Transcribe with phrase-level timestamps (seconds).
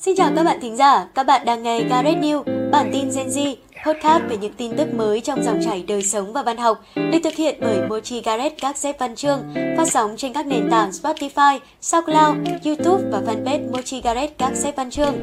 [0.00, 3.28] Xin chào các bạn thính giả, các bạn đang nghe Gareth News, bản tin Gen
[3.28, 3.54] Z,
[3.86, 7.18] podcast về những tin tức mới trong dòng chảy đời sống và văn học, được
[7.24, 9.40] thực hiện bởi Mochi Gareth các xếp văn chương,
[9.76, 14.76] phát sóng trên các nền tảng Spotify, SoundCloud, YouTube và fanpage Mochi Gareth các xếp
[14.76, 15.14] văn chương.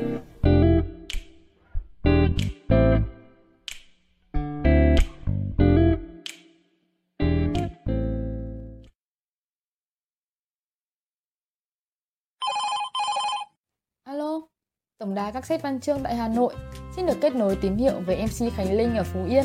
[15.05, 16.53] Tổng đài các sách văn chương tại Hà Nội
[16.95, 19.43] xin được kết nối tín hiệu với MC Khánh Linh ở Phú Yên.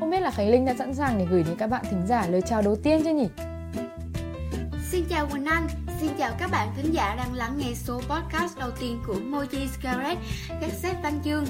[0.00, 2.26] Không biết là Khánh Linh đã sẵn sàng để gửi đến các bạn thính giả
[2.28, 3.28] lời chào đầu tiên chưa nhỉ?
[4.90, 5.66] Xin chào Quỳnh Anh,
[6.00, 9.66] xin chào các bạn thính giả đang lắng nghe số podcast đầu tiên của Moji
[9.66, 10.20] Scarlett,
[10.60, 11.44] các xếp văn chương.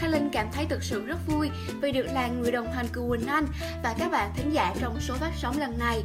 [0.00, 1.50] Thanh Linh cảm thấy thực sự rất vui
[1.82, 3.46] vì được là người đồng hành cùng Quỳnh Anh
[3.84, 6.02] và các bạn thính giả trong số phát sóng lần này.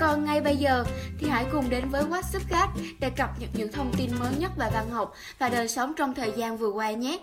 [0.00, 0.84] Còn ngay bây giờ
[1.18, 2.68] thì hãy cùng đến với WhatsApp Gác
[3.00, 6.14] để cập nhật những thông tin mới nhất về văn học và đời sống trong
[6.14, 7.18] thời gian vừa qua nhé.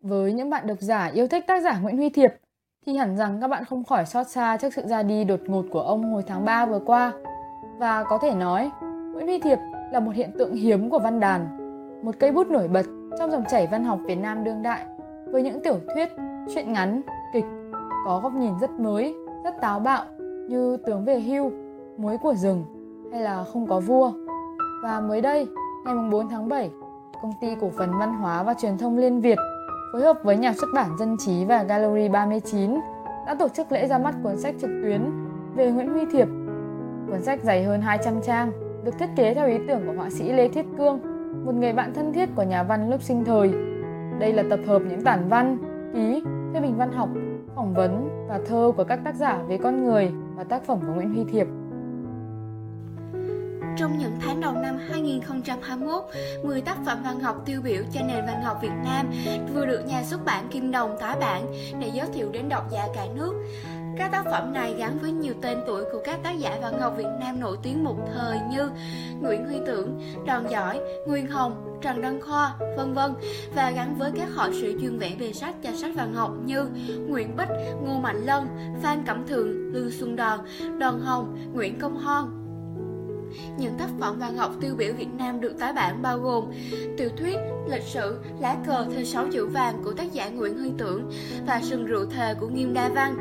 [0.00, 2.30] Với những bạn độc giả yêu thích tác giả Nguyễn Huy Thiệp
[2.86, 5.64] thì hẳn rằng các bạn không khỏi xót xa trước sự ra đi đột ngột
[5.70, 7.12] của ông hồi tháng 3 vừa qua.
[7.78, 8.70] Và có thể nói,
[9.12, 9.58] Nguyễn Huy Thiệp
[9.92, 11.46] là một hiện tượng hiếm của văn đàn,
[12.04, 12.86] một cây bút nổi bật
[13.18, 14.84] trong dòng chảy văn học Việt Nam đương đại
[15.32, 16.08] với những tiểu thuyết,
[16.54, 17.44] truyện ngắn, kịch
[18.06, 20.04] có góc nhìn rất mới, rất táo bạo
[20.48, 21.50] như Tướng về hưu,
[21.96, 22.64] Muối của rừng
[23.12, 24.12] hay là Không có vua.
[24.82, 25.46] Và mới đây,
[25.84, 26.70] ngày 4 tháng 7,
[27.22, 29.38] công ty cổ phần văn hóa và truyền thông Liên Việt
[29.92, 32.80] phối hợp với nhà xuất bản Dân trí và Gallery 39
[33.26, 35.02] đã tổ chức lễ ra mắt cuốn sách trực tuyến
[35.54, 36.28] về Nguyễn Huy Thiệp.
[37.08, 38.52] Cuốn sách dày hơn 200 trang,
[38.84, 41.00] được thiết kế theo ý tưởng của họa sĩ Lê Thiết Cương,
[41.44, 43.52] một người bạn thân thiết của nhà văn lúc sinh thời.
[44.18, 45.58] Đây là tập hợp những tản văn,
[45.94, 46.22] ký,
[46.54, 47.08] phê bình văn học,
[47.54, 50.92] phỏng vấn và thơ của các tác giả về con người và tác phẩm của
[50.92, 51.46] Nguyễn Huy Thiệp.
[53.76, 56.04] Trong những tháng đầu năm 2021,
[56.42, 59.10] 10 tác phẩm văn học tiêu biểu cho nền văn học Việt Nam
[59.54, 62.88] vừa được nhà xuất bản Kim Đồng tái bản để giới thiệu đến độc giả
[62.94, 63.34] cả nước.
[63.98, 66.94] Các tác phẩm này gắn với nhiều tên tuổi của các tác giả văn học
[66.96, 68.70] Việt Nam nổi tiếng một thời như
[69.20, 73.14] Nguyễn Huy Tưởng, Đòn Giỏi, Nguyên Hồng, Trần Đăng Khoa, vân vân
[73.54, 76.66] và gắn với các họa sĩ chuyên vẽ về sách cho sách văn học như
[77.08, 77.48] Nguyễn Bích,
[77.82, 78.48] Ngô Mạnh Lân,
[78.82, 80.40] Phan Cẩm Thượng, Lưu Xuân Đòn,
[80.78, 82.41] Đòn Hồng, Nguyễn Công Hoan,
[83.58, 86.44] những tác phẩm văn học tiêu biểu Việt Nam được tái bản bao gồm
[86.96, 90.70] tiểu thuyết, lịch sử, lá cờ thơ sáu chữ vàng của tác giả Nguyễn Huy
[90.78, 91.10] Tưởng
[91.46, 93.16] và sừng rượu thề của Nghiêm Đa Văn,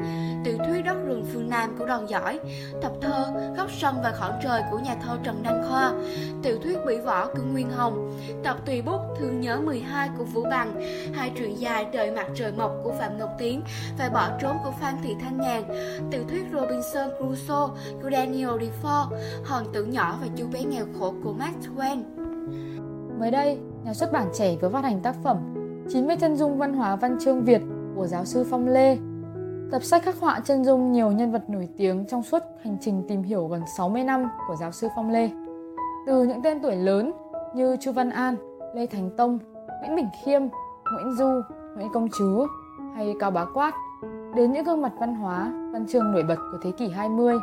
[0.45, 2.39] tiểu thuyết đất rừng phương Nam của Đòn Giỏi,
[2.81, 5.93] tập thơ Góc sông và khoảng trời của nhà thơ Trần Đăng Khoa,
[6.43, 10.43] tiểu thuyết Bỉ võ của Nguyên Hồng, tập tùy bút Thương nhớ 12 của Vũ
[10.43, 10.81] Bằng,
[11.13, 13.61] hai truyện dài Đợi mặt trời mọc của Phạm Ngọc Tiến
[13.97, 15.63] và Bỏ trốn của Phan Thị Thanh Nhàn,
[16.11, 19.07] tiểu thuyết Robinson Crusoe của Daniel Defoe,
[19.43, 22.20] Hòn tử nhỏ nhỏ và chú bé nghèo khổ của Mark Twain.
[23.21, 25.37] Mới đây, nhà xuất bản trẻ vừa phát hành tác phẩm
[25.89, 27.61] 90 chân dung văn hóa văn chương Việt
[27.95, 28.97] của giáo sư Phong Lê.
[29.71, 33.03] Tập sách khắc họa chân dung nhiều nhân vật nổi tiếng trong suốt hành trình
[33.07, 35.29] tìm hiểu gần 60 năm của giáo sư Phong Lê.
[36.07, 37.11] Từ những tên tuổi lớn
[37.55, 38.35] như Chu Văn An,
[38.75, 39.39] Lê Thành Tông,
[39.81, 40.41] Nguyễn Bình Khiêm,
[40.93, 41.41] Nguyễn Du,
[41.75, 42.45] Nguyễn Công Trứ
[42.95, 43.73] hay Cao Bá Quát
[44.35, 47.35] đến những gương mặt văn hóa, văn chương nổi bật của thế kỷ 20.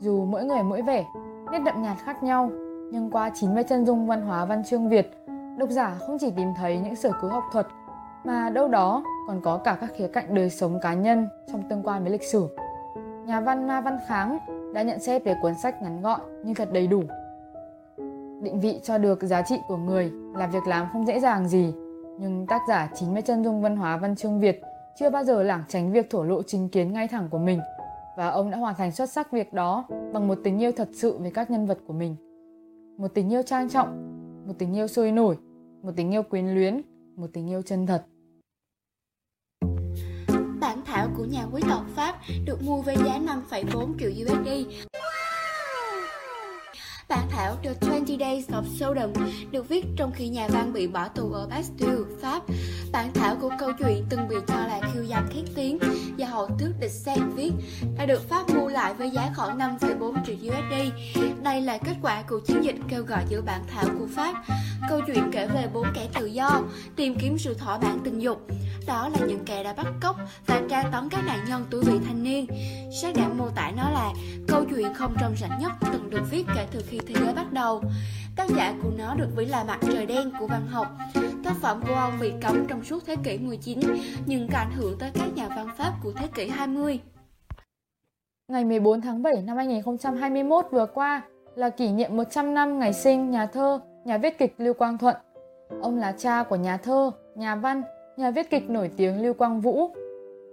[0.00, 1.06] Dù mỗi người mỗi vẻ,
[1.52, 2.50] nét đậm nhạt khác nhau,
[2.92, 5.10] nhưng qua 90 chân dung văn hóa văn chương Việt,
[5.58, 7.66] độc giả không chỉ tìm thấy những sở cứu học thuật,
[8.24, 11.82] mà đâu đó còn có cả các khía cạnh đời sống cá nhân trong tương
[11.82, 12.48] quan với lịch sử.
[13.26, 14.38] Nhà văn Ma Văn Kháng
[14.74, 17.02] đã nhận xét về cuốn sách ngắn gọn nhưng thật đầy đủ.
[18.42, 21.74] Định vị cho được giá trị của người là việc làm không dễ dàng gì,
[22.18, 24.62] nhưng tác giả 90 chân dung văn hóa văn chương Việt
[24.98, 27.60] chưa bao giờ lảng tránh việc thổ lộ chính kiến ngay thẳng của mình–
[28.16, 31.18] và ông đã hoàn thành xuất sắc việc đó bằng một tình yêu thật sự
[31.18, 32.16] với các nhân vật của mình.
[32.98, 33.88] Một tình yêu trang trọng,
[34.46, 35.36] một tình yêu sôi nổi,
[35.82, 36.80] một tình yêu quyến luyến,
[37.16, 38.04] một tình yêu chân thật.
[40.60, 43.18] Bản thảo của nhà quý tộc Pháp được mua với giá
[43.50, 44.48] 5,4 triệu USD.
[47.08, 49.12] Bản thảo The 20 Days of Sodom
[49.50, 52.42] được viết trong khi nhà văn bị bỏ tù ở Bastille, Pháp.
[52.92, 55.78] Bản thảo của câu chuyện từng bị cho là khiêu dâm khét tiếng
[56.16, 57.52] do hậu tước địch Sen viết
[57.98, 60.92] đã được Pháp mua lại với giá khoảng 5,4 triệu USD.
[61.42, 64.44] Đây là kết quả của chiến dịch kêu gọi giữa bản thảo của Pháp.
[64.88, 66.62] Câu chuyện kể về bốn kẻ tự do
[66.96, 68.46] tìm kiếm sự thỏa mãn tình dục.
[68.86, 70.16] Đó là những kẻ đã bắt cóc
[70.46, 72.46] và tra tấn các nạn nhân tuổi vị thanh niên.
[73.02, 74.12] Sách đã mô tả nó là
[74.48, 77.52] câu chuyện không trong sạch nhất từng được viết kể từ khi thế giới bắt
[77.52, 77.82] đầu.
[78.36, 80.86] tác giả của nó được ví là mặt trời đen của văn học.
[81.44, 83.80] Tác phẩm của ông bị cấm trong suốt thế kỷ 19,
[84.26, 87.00] nhưng có ảnh hưởng tới các nhà văn Pháp của thế kỷ 20.
[88.48, 91.22] Ngày 14 tháng 7 năm 2021 vừa qua
[91.54, 95.16] là kỷ niệm 100 năm ngày sinh nhà thơ, nhà viết kịch Lưu Quang Thuận.
[95.82, 97.82] Ông là cha của nhà thơ, nhà văn,
[98.16, 99.90] nhà viết kịch nổi tiếng Lưu Quang Vũ.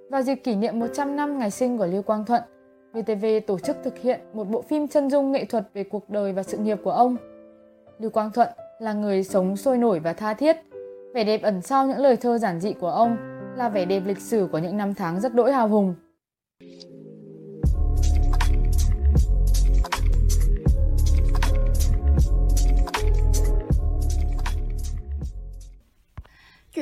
[0.09, 2.41] Vào dịp kỷ niệm 100 năm ngày sinh của Lưu Quang Thuận,
[2.93, 6.33] VTV tổ chức thực hiện một bộ phim chân dung nghệ thuật về cuộc đời
[6.33, 7.17] và sự nghiệp của ông.
[7.99, 8.49] Lưu Quang Thuận
[8.79, 10.57] là người sống sôi nổi và tha thiết.
[11.13, 13.17] Vẻ đẹp ẩn sau những lời thơ giản dị của ông
[13.57, 15.95] là vẻ đẹp lịch sử của những năm tháng rất đỗi hào hùng.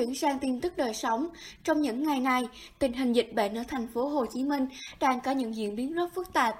[0.02, 1.28] Chuyển sang tin tức đời sống,
[1.64, 2.44] trong những ngày này,
[2.80, 4.68] tình hình dịch bệnh ở thành phố Hồ Chí Minh
[5.00, 6.56] đang có những diễn biến rất phức tạp.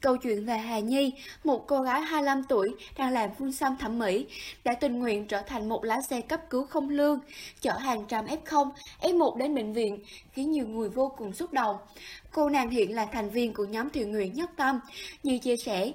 [0.00, 1.12] Câu chuyện về Hà Nhi,
[1.44, 4.26] một cô gái 25 tuổi đang làm phun xăm thẩm mỹ,
[4.64, 7.18] đã tình nguyện trở thành một lái xe cấp cứu không lương,
[7.60, 8.70] chở hàng trăm F0,
[9.00, 9.98] F1 đến bệnh viện,
[10.32, 11.76] khiến nhiều người vô cùng xúc động.
[12.32, 14.80] Cô nàng hiện là thành viên của nhóm thiện nguyện Nhất Tâm.
[15.22, 15.92] Như chia sẻ,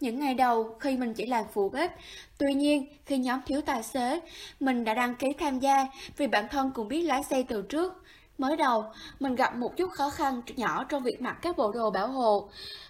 [0.00, 1.92] những ngày đầu khi mình chỉ làm phụ bếp,
[2.38, 4.20] tuy nhiên khi nhóm thiếu tài xế,
[4.60, 5.86] mình đã đăng ký tham gia
[6.16, 8.04] vì bản thân cũng biết lái xe từ trước.
[8.38, 8.84] Mới đầu,
[9.20, 12.48] mình gặp một chút khó khăn nhỏ trong việc mặc các bộ đồ bảo hộ,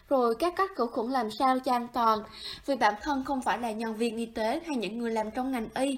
[0.09, 2.19] rồi các cách khử khuẩn làm sao cho an toàn,
[2.67, 5.53] vì bản thân không phải là nhân viên y tế hay những người làm trong
[5.53, 5.97] ngành y.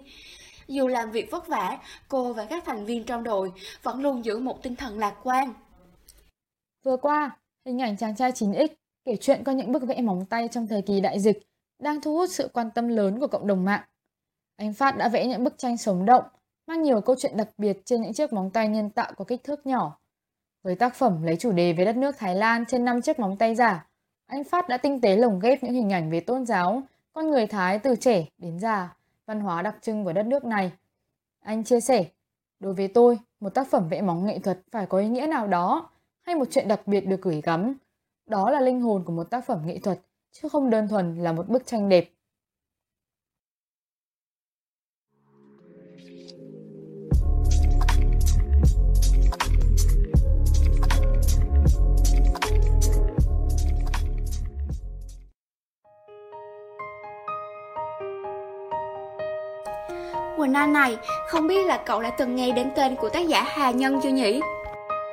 [0.68, 4.38] Dù làm việc vất vả, cô và các thành viên trong đội vẫn luôn giữ
[4.38, 5.52] một tinh thần lạc quan.
[6.84, 7.30] Vừa qua,
[7.66, 8.68] hình ảnh chàng trai 9X
[9.04, 11.42] kể chuyện qua những bức vẽ móng tay trong thời kỳ đại dịch
[11.78, 13.82] đang thu hút sự quan tâm lớn của cộng đồng mạng.
[14.56, 16.24] Anh Phát đã vẽ những bức tranh sống động,
[16.66, 19.44] mang nhiều câu chuyện đặc biệt trên những chiếc móng tay nhân tạo có kích
[19.44, 19.98] thước nhỏ.
[20.62, 23.36] Với tác phẩm lấy chủ đề về đất nước Thái Lan trên 5 chiếc móng
[23.36, 23.86] tay giả,
[24.26, 26.82] anh Phát đã tinh tế lồng ghép những hình ảnh về tôn giáo,
[27.12, 28.96] con người Thái từ trẻ đến già,
[29.26, 30.72] văn hóa đặc trưng của đất nước này.
[31.40, 32.04] Anh chia sẻ,
[32.60, 35.46] đối với tôi, một tác phẩm vẽ móng nghệ thuật phải có ý nghĩa nào
[35.46, 35.90] đó
[36.22, 37.74] hay một chuyện đặc biệt được gửi gắm
[38.32, 39.98] đó là linh hồn của một tác phẩm nghệ thuật,
[40.32, 42.08] chứ không đơn thuần là một bức tranh đẹp.
[60.36, 60.96] Quỳnh Anh này,
[61.28, 64.10] không biết là cậu đã từng nghe đến tên của tác giả Hà Nhân chưa
[64.10, 64.40] nhỉ?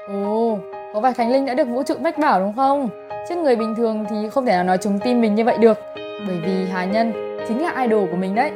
[0.08, 0.58] Ồ,
[0.94, 3.09] có phải Khánh Linh đã được vũ trụ mách bảo đúng không?
[3.30, 5.80] Chứ người bình thường thì không thể nào nói chúng tin mình như vậy được.
[6.28, 8.52] Bởi vì Hà Nhân chính là idol của mình đấy.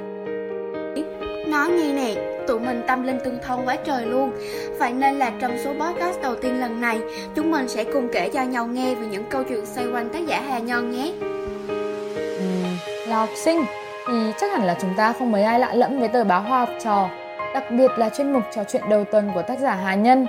[1.47, 4.31] Nói nghe nè, tụi mình tâm linh tương thông quá trời luôn.
[4.79, 6.99] Vậy nên là trong số podcast đầu tiên lần này
[7.35, 10.27] Chúng mình sẽ cùng kể cho nhau nghe về những câu chuyện xoay quanh tác
[10.27, 11.13] giả Hà Nhân nhé.
[12.39, 12.45] Ừ,
[13.07, 13.65] Là học sinh
[14.07, 16.59] thì chắc hẳn là chúng ta không mấy ai lạ lẫm với tờ báo Hoa
[16.59, 17.09] học trò
[17.53, 20.25] Đặc biệt là chuyên mục trò chuyện đầu tuần của tác giả Hà Nhân.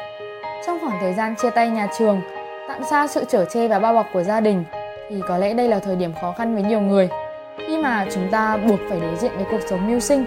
[0.67, 2.21] Trong khoảng thời gian chia tay nhà trường
[2.69, 4.65] tạm xa sự trở che và bao bọc của gia đình
[5.11, 7.09] thì có lẽ đây là thời điểm khó khăn với nhiều người.
[7.67, 10.25] Khi mà chúng ta buộc phải đối diện với cuộc sống mưu sinh,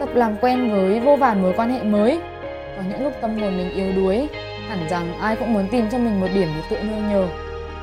[0.00, 2.20] tập làm quen với vô vàn mối quan hệ mới,
[2.76, 4.28] có những lúc tâm hồn mình yếu đuối,
[4.68, 7.28] hẳn rằng ai cũng muốn tìm cho mình một điểm để tự nương nhờ.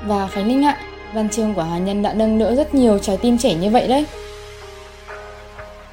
[0.06, 0.78] Và khánh linh ạ,
[1.14, 3.88] văn chương của hà nhân đã nâng đỡ rất nhiều trái tim trẻ như vậy
[3.88, 4.06] đấy.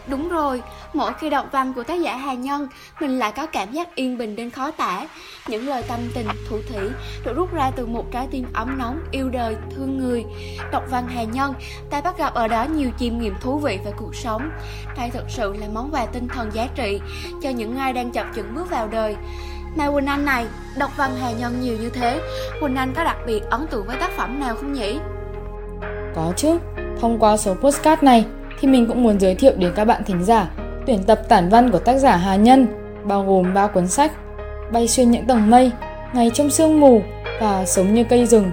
[0.07, 0.63] Đúng rồi
[0.95, 2.69] Mỗi khi đọc văn của tác giả Hà Nhân,
[3.01, 5.07] mình lại có cảm giác yên bình đến khó tả.
[5.49, 6.89] Những lời tâm tình, thủ thủy
[7.25, 10.25] được rút ra từ một trái tim ấm nóng, yêu đời, thương người.
[10.73, 11.55] Đọc văn Hà Nhân,
[11.91, 14.51] ta bắt gặp ở đó nhiều chiêm nghiệm thú vị về cuộc sống.
[14.99, 17.01] Đây thực sự là món quà tinh thần giá trị
[17.43, 19.17] cho những ai đang chập chững bước vào đời.
[19.77, 20.47] Mà Quỳnh Anh này,
[20.79, 22.21] đọc văn Hà Nhân nhiều như thế,
[22.61, 24.99] Quỳnh Anh có đặc biệt ấn tượng với tác phẩm nào không nhỉ?
[26.15, 26.59] Có chứ,
[27.01, 28.27] thông qua số postcard này
[28.61, 30.49] thì mình cũng muốn giới thiệu đến các bạn thính giả
[30.87, 32.67] tuyển tập tản văn của tác giả Hà Nhân,
[33.05, 34.13] bao gồm ba cuốn sách
[34.73, 35.71] Bay xuyên những tầng mây,
[36.13, 37.03] Ngày trong sương mù
[37.41, 38.51] và Sống như cây rừng.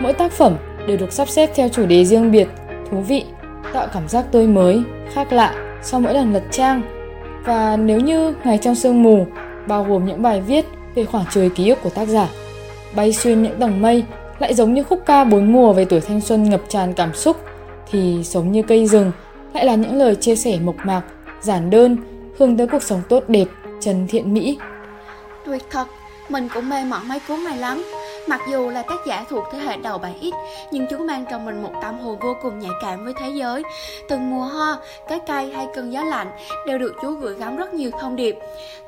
[0.00, 2.48] Mỗi tác phẩm đều được sắp xếp theo chủ đề riêng biệt,
[2.90, 3.24] thú vị,
[3.72, 6.82] tạo cảm giác tươi mới, khác lạ sau mỗi lần lật trang.
[7.44, 9.26] Và nếu như Ngày trong sương mù
[9.66, 12.28] bao gồm những bài viết về khoảng trời ký ức của tác giả,
[12.94, 14.04] Bay xuyên những tầng mây
[14.38, 17.36] lại giống như khúc ca bốn mùa về tuổi thanh xuân ngập tràn cảm xúc
[17.90, 19.12] thì Sống như cây rừng
[19.54, 21.02] lại là những lời chia sẻ mộc mạc
[21.42, 21.96] giản đơn,
[22.38, 23.46] hướng tới cuộc sống tốt đẹp,
[23.80, 24.58] trần thiện mỹ.
[25.44, 25.86] Tuyệt thật,
[26.28, 27.84] mình cũng mê mẩn mấy cuốn này lắm.
[28.28, 30.32] Mặc dù là tác giả thuộc thế hệ đầu 7X,
[30.70, 33.62] nhưng chúng mang trong mình một tâm hồn vô cùng nhạy cảm với thế giới.
[34.08, 34.76] Từng mùa hoa,
[35.08, 36.30] cái cây hay cơn gió lạnh
[36.66, 38.36] đều được chú gửi gắm rất nhiều thông điệp.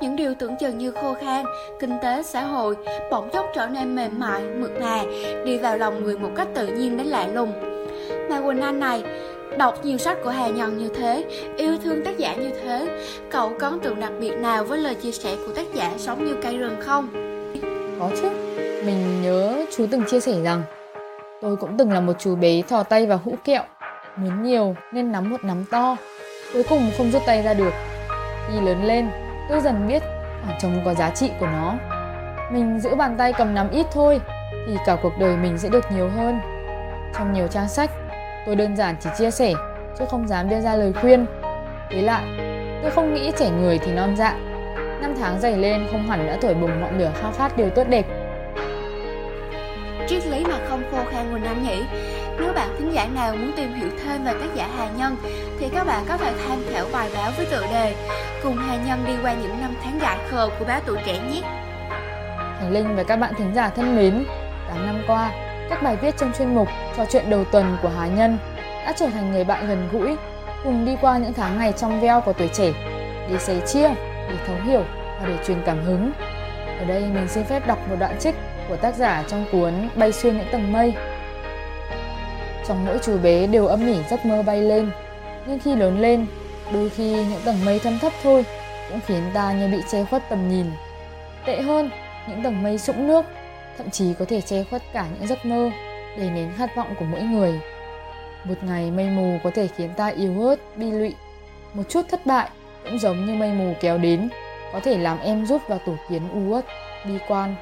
[0.01, 1.45] Những điều tưởng chừng như khô khan,
[1.81, 2.77] kinh tế, xã hội,
[3.11, 5.03] bỗng chốc trở nên mềm mại, mượt mà,
[5.45, 7.53] đi vào lòng người một cách tự nhiên đến lạ lùng.
[8.31, 9.05] Mà Quỳnh Anh này,
[9.59, 11.25] Đọc nhiều sách của Hà Nhân như thế,
[11.57, 12.89] yêu thương tác giả như thế,
[13.31, 16.25] cậu có ấn tượng đặc biệt nào với lời chia sẻ của tác giả sống
[16.25, 17.09] như cây rừng không?
[18.01, 18.29] Có chứ,
[18.87, 20.63] mình nhớ chú từng chia sẻ rằng
[21.43, 23.63] Tôi cũng từng là một chú bé thò tay vào hũ kẹo
[24.17, 25.97] Muốn nhiều nên nắm một nắm to.
[26.53, 27.73] Cuối cùng không rút tay ra được.
[28.49, 29.11] Khi lớn lên,
[29.49, 30.03] tôi dần biết
[30.45, 31.75] khoảng trống có giá trị của nó.
[32.53, 34.21] Mình giữ bàn tay cầm nắm ít thôi
[34.67, 36.41] Thì cả cuộc đời mình sẽ được nhiều hơn.
[37.15, 37.91] Trong nhiều trang sách,
[38.47, 39.53] tôi đơn giản chỉ chia sẻ
[39.99, 41.27] Chứ không dám đưa ra lời khuyên
[41.91, 42.25] Với lại,
[42.83, 44.37] tôi không nghĩ trẻ người thì non dạ
[45.01, 47.89] Năm tháng dày lên không hẳn đã thổi bùng ngọn lửa khao khát điều tốt
[47.89, 48.07] đẹp
[50.13, 51.83] triết lý mà không khô khan Quỳnh Anh nhỉ?
[52.39, 55.17] Nếu bạn thính giả nào muốn tìm hiểu thêm về tác giả Hà Nhân
[55.61, 57.95] thì các bạn có thể tham khảo bài báo với tựa đề
[58.43, 61.41] Cùng Hà Nhân đi qua những năm tháng dại khờ của báo tuổi trẻ nhé.
[62.61, 64.25] Thành Linh và các bạn thính giả thân mến,
[64.69, 65.31] 8 năm qua,
[65.71, 68.39] các bài viết trong chuyên mục trò chuyện đầu tuần của Hà Nhân
[68.85, 70.17] đã trở thành người bạn gần gũi,
[70.65, 72.73] cùng đi qua những tháng ngày trong veo của tuổi trẻ,
[73.31, 73.89] để sẻ chia,
[74.29, 74.85] để thấu hiểu
[75.21, 76.13] và để truyền cảm hứng.
[76.79, 78.35] Ở đây mình xin phép đọc một đoạn trích
[78.69, 80.95] của tác giả trong cuốn Bay xuyên những tầng mây.
[82.69, 84.91] Trong mỗi chú bé đều âm mỉ giấc mơ bay lên,
[85.47, 86.27] nhưng khi lớn lên,
[86.73, 88.45] đôi khi những tầng mây thâm thấp thôi
[88.91, 90.67] cũng khiến ta như bị che khuất tầm nhìn.
[91.47, 91.91] Tệ hơn,
[92.29, 93.25] những tầng mây sũng nước
[93.79, 95.71] thậm chí có thể che khuất cả những giấc mơ
[96.17, 97.61] để nến khát vọng của mỗi người.
[98.45, 101.15] Một ngày mây mù có thể khiến ta yếu ớt, bi lụy.
[101.75, 102.49] Một chút thất bại
[102.85, 104.29] cũng giống như mây mù kéo đến,
[104.73, 106.65] có thể làm em rút vào tổ kiến u uất,
[107.07, 107.55] bi quan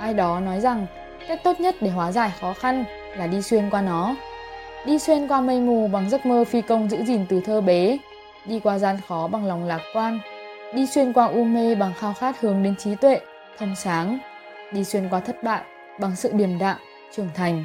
[0.00, 0.86] ai đó nói rằng
[1.28, 2.84] cách tốt nhất để hóa giải khó khăn
[3.16, 4.16] là đi xuyên qua nó
[4.86, 7.96] đi xuyên qua mây mù bằng giấc mơ phi công giữ gìn từ thơ bé
[8.44, 10.20] đi qua gian khó bằng lòng lạc quan
[10.74, 13.20] đi xuyên qua u mê bằng khao khát hướng đến trí tuệ
[13.58, 14.18] thông sáng
[14.72, 15.62] đi xuyên qua thất bại
[16.00, 16.76] bằng sự điềm đạm
[17.12, 17.64] trưởng thành.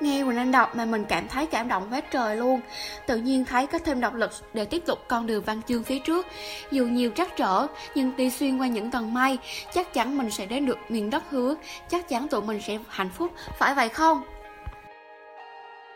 [0.00, 2.60] Nghe Quỳnh Anh đọc mà mình cảm thấy cảm động hết trời luôn.
[3.06, 5.98] Tự nhiên thấy có thêm động lực để tiếp tục con đường văn chương phía
[5.98, 6.26] trước.
[6.70, 9.38] Dù nhiều trắc trở nhưng đi xuyên qua những tầng mây
[9.74, 11.54] Chắc chắn mình sẽ đến được miền đất hứa.
[11.88, 14.22] Chắc chắn tụi mình sẽ hạnh phúc, phải vậy không?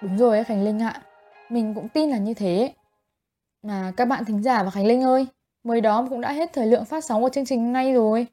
[0.02, 1.02] Đúng rồi Khánh Linh ạ.
[1.48, 2.72] Mình cũng tin là như thế.
[3.62, 5.26] Mà các bạn thính giả và Khánh Linh ơi
[5.64, 8.26] Mới đó cũng đã hết thời lượng phát sóng của chương trình hôm nay rồi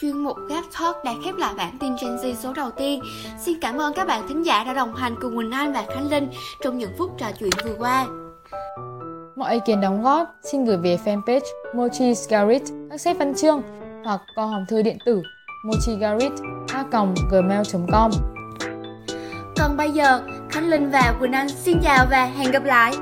[0.00, 3.02] chuyên mục Gap Talk đã khép lại bản tin Gen Z số đầu tiên.
[3.38, 6.10] Xin cảm ơn các bạn thính giả đã đồng hành cùng Quỳnh Anh và Khánh
[6.10, 6.28] Linh
[6.64, 8.06] trong những phút trò chuyện vừa qua.
[9.36, 13.62] Mọi ý kiến đóng góp xin gửi về fanpage Mochi Scarit các xếp văn chương
[14.04, 15.22] hoặc qua hòm thư điện tử
[15.64, 18.10] mochigarit.gmail.com
[19.56, 22.94] Còn bây giờ, Khánh Linh và Quỳnh Anh xin chào và hẹn gặp lại.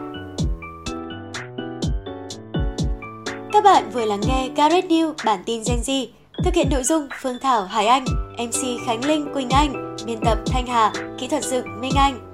[3.52, 7.08] Các bạn vừa lắng nghe Garret News bản tin Gen Z Thực hiện nội dung
[7.22, 8.04] Phương Thảo Hải Anh,
[8.38, 12.33] MC Khánh Linh Quỳnh Anh, biên tập Thanh Hà, kỹ thuật dựng Minh Anh.